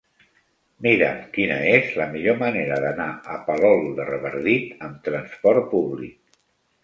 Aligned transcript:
Mira'm 0.85 1.19
quina 1.33 1.57
és 1.73 1.91
la 1.99 2.07
millor 2.13 2.39
manera 2.39 2.79
d'anar 2.85 3.07
a 3.35 3.37
Palol 3.49 3.85
de 3.99 4.07
Revardit 4.09 4.73
amb 4.87 5.03
trasport 5.09 5.69
públic. 5.75 6.41